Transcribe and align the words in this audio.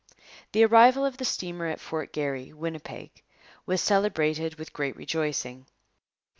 The 0.53 0.65
arrival 0.65 1.05
of 1.05 1.17
the 1.17 1.25
steamer 1.25 1.67
at 1.67 1.79
Fort 1.79 2.11
Garry 2.11 2.51
(Winnipeg) 2.53 3.11
was 3.67 3.81
celebrated 3.81 4.55
with 4.55 4.73
great 4.73 4.95
rejoicing. 4.95 5.67